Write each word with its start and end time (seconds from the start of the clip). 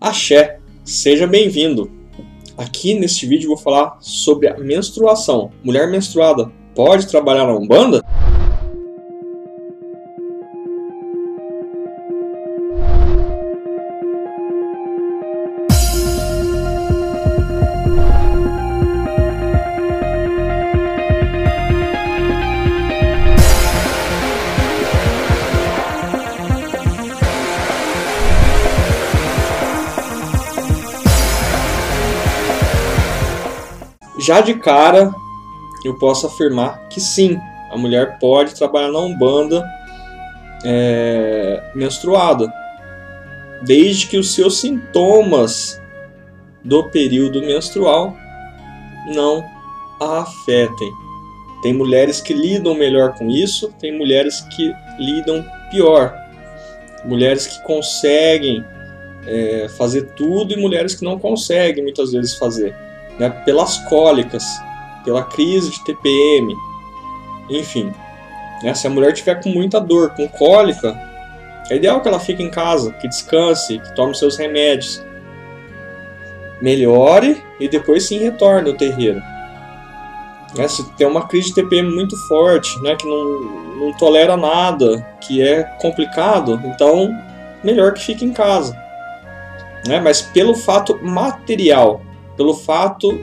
Axé, 0.00 0.60
seja 0.84 1.26
bem-vindo! 1.26 1.90
Aqui 2.56 2.94
neste 2.94 3.26
vídeo 3.26 3.48
vou 3.48 3.56
falar 3.56 3.96
sobre 4.00 4.46
a 4.46 4.56
menstruação. 4.56 5.50
Mulher 5.64 5.90
menstruada 5.90 6.52
pode 6.72 7.08
trabalhar 7.08 7.46
na 7.46 7.56
Umbanda? 7.56 8.04
Já 34.28 34.42
de 34.42 34.52
cara, 34.52 35.10
eu 35.82 35.94
posso 35.94 36.26
afirmar 36.26 36.86
que 36.90 37.00
sim, 37.00 37.40
a 37.72 37.78
mulher 37.78 38.18
pode 38.18 38.54
trabalhar 38.54 38.92
na 38.92 38.98
Umbanda 38.98 39.66
é, 40.62 41.62
menstruada, 41.74 42.52
desde 43.62 44.06
que 44.06 44.18
os 44.18 44.34
seus 44.34 44.60
sintomas 44.60 45.80
do 46.62 46.84
período 46.90 47.40
menstrual 47.40 48.14
não 49.14 49.42
a 49.98 50.18
afetem. 50.18 50.92
Tem 51.62 51.72
mulheres 51.72 52.20
que 52.20 52.34
lidam 52.34 52.74
melhor 52.74 53.14
com 53.14 53.30
isso, 53.30 53.72
tem 53.80 53.96
mulheres 53.96 54.42
que 54.54 54.74
lidam 54.98 55.42
pior. 55.70 56.14
Mulheres 57.02 57.46
que 57.46 57.62
conseguem 57.62 58.62
é, 59.26 59.68
fazer 59.70 60.02
tudo 60.18 60.52
e 60.52 60.60
mulheres 60.60 60.94
que 60.94 61.02
não 61.02 61.18
conseguem 61.18 61.82
muitas 61.82 62.12
vezes 62.12 62.34
fazer 62.34 62.76
né, 63.18 63.28
pelas 63.28 63.78
cólicas, 63.88 64.44
pela 65.04 65.22
crise 65.22 65.70
de 65.70 65.84
TPM, 65.84 66.54
enfim. 67.48 67.92
Né, 68.62 68.74
se 68.74 68.86
a 68.86 68.90
mulher 68.90 69.12
tiver 69.12 69.42
com 69.42 69.50
muita 69.50 69.80
dor, 69.80 70.10
com 70.10 70.28
cólica, 70.28 70.98
é 71.70 71.76
ideal 71.76 72.00
que 72.00 72.08
ela 72.08 72.20
fique 72.20 72.42
em 72.42 72.50
casa, 72.50 72.92
que 72.92 73.08
descanse, 73.08 73.78
que 73.78 73.94
tome 73.94 74.14
seus 74.14 74.36
remédios. 74.36 75.02
Melhore 76.60 77.42
e 77.60 77.68
depois 77.68 78.04
sim 78.04 78.18
retorne 78.18 78.70
ao 78.70 78.76
terreiro. 78.76 79.22
Né, 80.56 80.66
se 80.66 80.88
tem 80.92 81.06
uma 81.06 81.28
crise 81.28 81.48
de 81.48 81.56
TPM 81.56 81.94
muito 81.94 82.16
forte, 82.26 82.80
né, 82.82 82.96
que 82.96 83.06
não, 83.06 83.40
não 83.76 83.92
tolera 83.92 84.36
nada, 84.36 85.06
que 85.20 85.42
é 85.42 85.62
complicado, 85.78 86.60
então 86.64 87.14
melhor 87.62 87.92
que 87.92 88.02
fique 88.02 88.24
em 88.24 88.32
casa. 88.32 88.76
Né, 89.86 90.00
mas 90.00 90.22
pelo 90.22 90.54
fato 90.54 90.98
material, 91.02 92.00
pelo 92.38 92.54
fato 92.54 93.20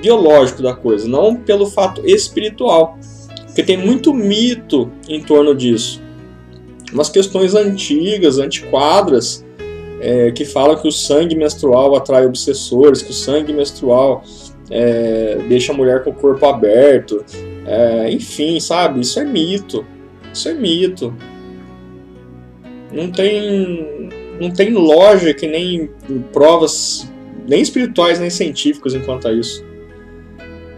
biológico 0.00 0.62
da 0.62 0.72
coisa, 0.72 1.08
não 1.08 1.36
pelo 1.36 1.66
fato 1.66 2.06
espiritual. 2.06 2.98
Porque 3.46 3.62
tem 3.62 3.76
muito 3.76 4.14
mito 4.14 4.90
em 5.08 5.20
torno 5.20 5.54
disso. 5.54 6.00
Umas 6.92 7.08
questões 7.08 7.54
antigas, 7.54 8.38
antiquadras, 8.38 9.44
é, 10.00 10.30
que 10.30 10.44
falam 10.44 10.76
que 10.76 10.86
o 10.86 10.92
sangue 10.92 11.34
menstrual 11.34 11.96
atrai 11.96 12.26
obsessores, 12.26 13.02
que 13.02 13.10
o 13.10 13.14
sangue 13.14 13.52
menstrual 13.52 14.22
é, 14.70 15.38
deixa 15.48 15.72
a 15.72 15.76
mulher 15.76 16.04
com 16.04 16.10
o 16.10 16.14
corpo 16.14 16.46
aberto. 16.46 17.24
É, 17.66 18.10
enfim, 18.12 18.60
sabe? 18.60 19.00
Isso 19.00 19.18
é 19.18 19.24
mito. 19.24 19.84
Isso 20.32 20.48
é 20.48 20.54
mito. 20.54 21.14
Não 22.92 23.10
tem, 23.10 24.08
não 24.40 24.50
tem 24.50 24.72
lógica 24.72 25.46
nem 25.46 25.90
provas 26.32 27.10
nem 27.46 27.60
espirituais 27.60 28.18
nem 28.18 28.30
científicos 28.30 28.94
enquanto 28.94 29.28
a 29.28 29.32
isso. 29.32 29.64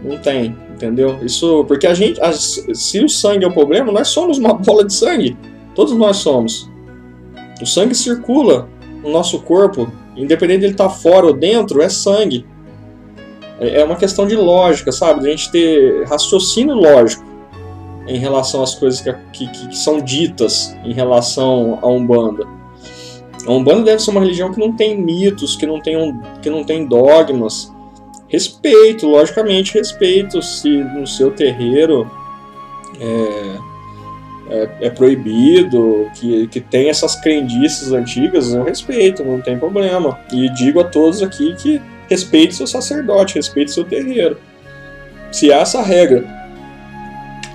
Não 0.03 0.17
tem, 0.17 0.55
entendeu? 0.71 1.19
Isso 1.21 1.65
porque 1.65 1.85
a 1.85 1.93
gente, 1.93 2.21
a, 2.21 2.31
se 2.31 3.03
o 3.03 3.09
sangue 3.09 3.43
é 3.43 3.47
o 3.47 3.53
problema, 3.53 3.91
nós 3.91 4.09
somos 4.09 4.37
uma 4.37 4.53
bola 4.55 4.85
de 4.85 4.93
sangue. 4.93 5.37
Todos 5.75 5.93
nós 5.93 6.17
somos. 6.17 6.69
O 7.61 7.65
sangue 7.65 7.95
circula 7.95 8.69
no 9.03 9.11
nosso 9.11 9.41
corpo, 9.41 9.91
independente 10.15 10.59
de 10.59 10.65
ele 10.67 10.73
estar 10.73 10.87
tá 10.87 10.93
fora 10.93 11.25
ou 11.25 11.33
dentro, 11.33 11.81
é 11.81 11.89
sangue. 11.89 12.45
É, 13.59 13.81
é 13.81 13.83
uma 13.83 13.95
questão 13.95 14.25
de 14.25 14.35
lógica, 14.35 14.91
sabe? 14.91 15.21
De 15.21 15.27
a 15.27 15.31
gente 15.31 15.51
ter 15.51 16.05
raciocínio 16.07 16.75
lógico 16.75 17.27
em 18.07 18.17
relação 18.17 18.63
às 18.63 18.73
coisas 18.73 19.01
que, 19.01 19.13
que, 19.33 19.67
que 19.67 19.77
são 19.77 20.01
ditas 20.01 20.75
em 20.83 20.93
relação 20.93 21.77
a 21.81 21.87
Umbanda. 21.87 22.58
A 23.47 23.51
Umbanda 23.51 23.83
deve 23.83 24.01
ser 24.01 24.11
uma 24.11 24.21
religião 24.21 24.51
que 24.51 24.59
não 24.59 24.71
tem 24.71 24.97
mitos, 24.97 25.55
que 25.55 25.65
não 25.65 25.79
tem, 25.79 25.97
um, 25.97 26.19
que 26.41 26.49
não 26.49 26.63
tem 26.63 26.85
dogmas. 26.85 27.73
Respeito, 28.27 29.07
logicamente 29.07 29.73
respeito 29.73 30.41
se 30.41 30.69
no 30.69 31.07
seu 31.07 31.31
terreiro 31.31 32.09
é, 32.99 33.59
é, 34.49 34.69
é, 34.81 34.89
proibido, 34.89 36.09
que, 36.15 36.47
que 36.47 36.59
tem 36.59 36.89
essas 36.89 37.15
crendices 37.21 37.91
antigas, 37.91 38.53
eu 38.53 38.63
respeito, 38.63 39.23
não 39.23 39.41
tem 39.41 39.57
problema. 39.57 40.19
E 40.31 40.49
digo 40.49 40.79
a 40.79 40.83
todos 40.83 41.23
aqui 41.23 41.55
que 41.55 41.81
respeite 42.09 42.55
seu 42.55 42.67
sacerdote, 42.67 43.35
respeite 43.35 43.71
seu 43.71 43.83
terreiro. 43.83 44.37
Se 45.31 45.53
há 45.53 45.59
essa 45.59 45.81
regra, 45.81 46.27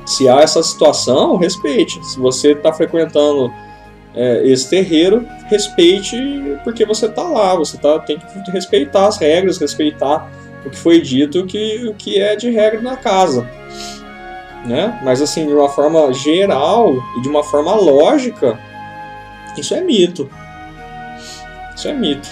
se 0.07 0.29
há 0.29 0.41
essa 0.41 0.63
situação, 0.63 1.37
respeite. 1.37 2.03
Se 2.05 2.19
você 2.19 2.53
está 2.53 2.73
frequentando 2.73 3.53
é, 4.15 4.47
esse 4.47 4.71
terreiro, 4.71 5.27
respeite 5.47 6.17
porque 6.63 6.85
você 6.85 7.07
está 7.07 7.23
lá, 7.23 7.55
você 7.57 7.77
tá, 7.77 7.99
tem 7.99 8.19
que 8.19 8.51
respeitar 8.51 9.07
as 9.07 9.19
regras, 9.19 9.59
respeitar 9.59 10.31
o 10.65 10.71
que 10.71 10.79
foi 10.79 11.01
dito, 11.01 11.45
que, 11.45 11.87
o 11.89 11.95
que 11.95 12.21
é 12.21 12.37
de 12.37 12.51
regra 12.51 12.81
na 12.81 12.97
casa. 12.97 13.49
Né? 14.65 14.99
Mas 15.03 15.21
assim, 15.21 15.47
de 15.47 15.53
uma 15.53 15.69
forma 15.69 16.13
geral 16.13 16.95
e 17.19 17.23
de 17.23 17.29
uma 17.29 17.43
forma 17.43 17.75
lógica, 17.75 18.59
isso 19.59 19.75
é 19.75 19.81
mito. 19.81 20.31
Isso 21.77 21.89
é 21.89 21.93
mito. 21.93 22.29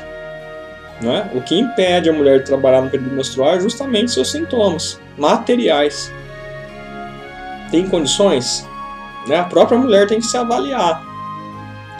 Né? 1.00 1.30
O 1.34 1.42
que 1.42 1.58
impede 1.58 2.08
a 2.08 2.12
mulher 2.12 2.38
de 2.38 2.46
trabalhar 2.46 2.80
no 2.80 2.88
período 2.88 3.14
menstrual 3.14 3.56
é 3.56 3.60
justamente 3.60 4.12
seus 4.12 4.30
sintomas 4.30 5.00
materiais. 5.18 6.10
Tem 7.70 7.86
condições? 7.88 8.66
Né? 9.26 9.36
A 9.36 9.44
própria 9.44 9.76
mulher 9.76 10.06
tem 10.06 10.20
que 10.20 10.26
se 10.26 10.36
avaliar 10.36 11.11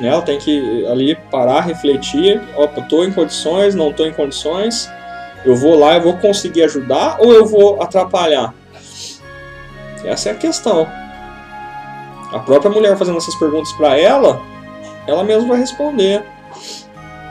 né? 0.00 0.08
Ela 0.08 0.22
tem 0.22 0.38
que 0.38 0.86
ali 0.86 1.14
parar, 1.30 1.60
refletir, 1.60 2.41
opa, 2.56 2.80
estou 2.80 3.04
em 3.04 3.12
condições, 3.12 3.75
não 3.75 3.91
estou 3.91 4.06
em 4.06 4.12
condições, 4.12 4.91
eu 5.44 5.56
vou 5.56 5.78
lá, 5.78 5.94
eu 5.94 6.03
vou 6.03 6.16
conseguir 6.19 6.62
ajudar 6.64 7.19
ou 7.20 7.32
eu 7.32 7.47
vou 7.47 7.82
atrapalhar? 7.82 8.54
Essa 10.04 10.31
é 10.31 10.32
a 10.32 10.36
questão. 10.36 10.88
A 12.32 12.38
própria 12.38 12.70
mulher 12.70 12.97
fazendo 12.97 13.19
essas 13.19 13.34
perguntas 13.36 13.72
para 13.72 13.98
ela, 13.98 14.41
ela 15.06 15.22
mesma 15.22 15.48
vai 15.48 15.58
responder 15.58 16.25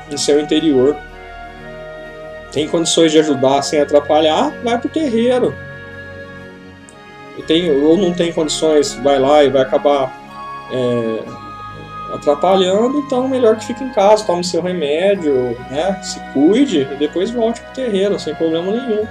em 0.09 0.17
seu 0.17 0.39
interior. 0.39 0.95
Tem 2.51 2.67
condições 2.67 3.11
de 3.11 3.19
ajudar 3.19 3.61
sem 3.61 3.79
atrapalhar, 3.79 4.51
vai 4.63 4.77
pro 4.77 4.89
terreiro. 4.89 5.55
Tem, 7.47 7.71
ou 7.71 7.97
não 7.97 8.13
tem 8.13 8.31
condições, 8.31 8.93
vai 8.95 9.17
lá 9.17 9.43
e 9.43 9.49
vai 9.49 9.63
acabar 9.63 10.13
é, 10.71 11.23
atrapalhando, 12.13 12.99
então 12.99 13.27
melhor 13.27 13.57
que 13.57 13.65
fique 13.65 13.83
em 13.83 13.89
casa, 13.89 14.25
tome 14.25 14.43
seu 14.43 14.61
remédio, 14.61 15.33
né, 15.69 15.99
se 16.03 16.19
cuide 16.33 16.87
e 16.91 16.95
depois 16.95 17.31
volte 17.31 17.61
pro 17.61 17.73
terreiro, 17.73 18.19
sem 18.19 18.35
problema 18.35 18.71
nenhum. 18.71 19.05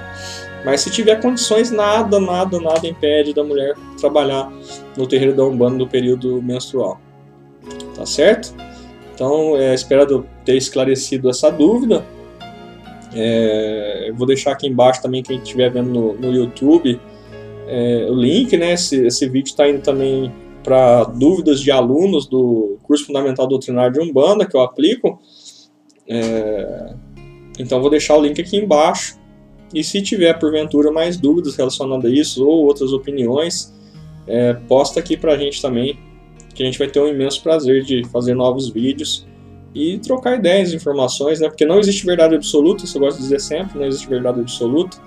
Mas 0.65 0.83
se 0.83 0.91
tiver 0.91 1.21
condições, 1.21 1.71
nada, 1.71 2.21
nada, 2.21 2.60
nada 2.60 2.87
impede 2.87 3.33
da 3.33 3.43
mulher 3.43 3.75
trabalhar 3.99 4.53
no 4.97 5.06
terreiro 5.06 5.34
da 5.34 5.44
Umbanda 5.44 5.78
no 5.78 5.87
período 5.87 6.43
menstrual. 6.43 7.00
Tá 7.94 8.05
certo? 8.05 8.55
Então, 9.15 9.56
é, 9.56 9.75
espero 9.75 10.27
ter 10.44 10.56
esclarecido 10.56 11.31
essa 11.31 11.50
dúvida. 11.50 12.04
É, 13.15 14.13
vou 14.15 14.27
deixar 14.27 14.53
aqui 14.53 14.66
embaixo 14.66 15.03
também, 15.03 15.22
quem 15.22 15.39
estiver 15.39 15.71
vendo 15.71 15.91
no, 15.91 16.13
no 16.15 16.33
YouTube, 16.33 17.01
é, 17.66 18.07
o 18.09 18.15
link, 18.15 18.57
né? 18.57 18.72
Esse, 18.72 19.07
esse 19.07 19.28
vídeo 19.28 19.51
está 19.51 19.69
indo 19.69 19.80
também 19.80 20.33
para 20.62 21.04
dúvidas 21.04 21.60
de 21.60 21.71
alunos 21.71 22.27
do 22.27 22.78
curso 22.83 23.07
fundamental 23.07 23.47
doutrinário 23.47 23.92
de 23.92 24.01
Umbanda 24.01 24.47
que 24.47 24.57
eu 24.57 24.60
aplico. 24.60 25.21
É, 26.09 26.95
então 27.59 27.80
vou 27.80 27.91
deixar 27.91 28.16
o 28.16 28.22
link 28.22 28.41
aqui 28.41 28.57
embaixo. 28.57 29.18
E 29.72 29.84
se 29.84 30.03
tiver 30.03 30.39
porventura 30.39 30.91
mais 30.91 31.16
dúvidas 31.16 31.57
relacionadas 31.57 32.10
a 32.10 32.15
isso 32.15 32.47
ou 32.47 32.65
outras 32.65 32.92
opiniões, 32.92 33.72
é, 34.27 34.54
posta 34.54 34.98
aqui 34.98 35.16
para 35.16 35.34
a 35.34 35.36
gente 35.36 35.62
também, 35.62 35.98
que 36.54 36.62
a 36.62 36.66
gente 36.66 36.78
vai 36.78 36.89
ter 36.89 37.01
um 37.01 37.07
imenso 37.07 37.42
prazer 37.42 37.84
de 37.84 38.04
fazer 38.09 38.34
novos 38.34 38.68
vídeos 38.68 39.27
e 39.74 39.98
trocar 39.98 40.36
ideias, 40.36 40.72
informações, 40.72 41.41
né? 41.41 41.48
Porque 41.48 41.65
não 41.65 41.78
existe 41.78 42.04
verdade 42.04 42.34
absoluta, 42.34 42.84
isso 42.84 42.97
eu 42.97 43.03
gosto 43.03 43.18
de 43.18 43.22
dizer 43.22 43.41
sempre, 43.41 43.78
não 43.78 43.86
existe 43.86 44.09
verdade 44.09 44.41
absoluta. 44.41 44.98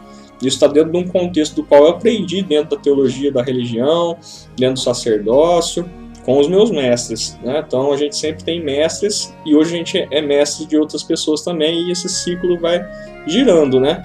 Isso 0.48 0.58
está 0.58 0.68
dentro 0.68 0.92
de 0.92 0.98
um 0.98 1.08
contexto 1.08 1.56
do 1.56 1.64
qual 1.64 1.84
eu 1.84 1.90
aprendi 1.90 2.42
dentro 2.42 2.76
da 2.76 2.82
teologia 2.82 3.32
da 3.32 3.42
religião, 3.42 4.18
dentro 4.56 4.76
do 4.76 4.80
sacerdócio, 4.80 5.90
com 6.24 6.40
os 6.40 6.48
meus 6.48 6.72
mestres. 6.72 7.38
Né? 7.44 7.64
Então 7.66 7.92
a 7.92 7.98
gente 7.98 8.16
sempre 8.16 8.44
tem 8.44 8.64
mestres 8.64 9.34
e 9.46 9.56
hoje 9.56 9.74
a 9.74 9.78
gente 9.78 10.08
é 10.10 10.22
mestre 10.22 10.66
de 10.66 10.78
outras 10.78 11.04
pessoas 11.04 11.42
também 11.42 11.88
e 11.88 11.92
esse 11.92 12.10
ciclo 12.10 12.58
vai 12.58 12.84
girando, 13.28 13.80
né? 13.80 14.04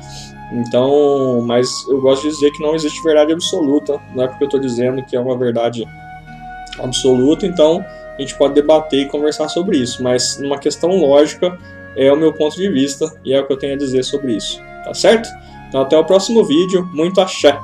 Então, 0.53 1.43
mas 1.43 1.69
eu 1.89 2.01
gosto 2.01 2.23
de 2.23 2.31
dizer 2.31 2.51
que 2.53 2.63
não 2.63 2.75
existe 2.75 3.03
verdade 3.03 3.33
absoluta, 3.33 4.01
não 4.15 4.25
é 4.25 4.29
porque 4.29 4.45
eu 4.45 4.49
estou 4.49 4.61
dizendo 4.61 5.05
que 5.05 5.15
é 5.15 5.21
uma 5.21 5.37
verdade 5.37 5.87
absoluta, 6.79 7.47
então 7.47 7.85
a 8.17 8.21
gente 8.21 8.35
pode 8.37 8.55
debater 8.55 9.01
e 9.01 9.07
conversar 9.07 9.49
sobre 9.49 9.77
isso, 9.77 10.03
mas 10.03 10.39
numa 10.39 10.59
questão 10.59 10.91
lógica 10.97 11.59
é 11.97 12.11
o 12.11 12.17
meu 12.17 12.33
ponto 12.33 12.57
de 12.57 12.69
vista 12.71 13.13
e 13.25 13.35
é 13.35 13.41
o 13.41 13.47
que 13.47 13.53
eu 13.53 13.59
tenho 13.59 13.75
a 13.75 13.77
dizer 13.77 14.03
sobre 14.05 14.37
isso, 14.37 14.59
tá 14.85 14.95
certo? 14.95 15.29
Então 15.69 15.83
até 15.83 15.97
o 15.97 16.05
próximo 16.05 16.45
vídeo, 16.45 16.89
muito 16.93 17.21
axé! 17.21 17.63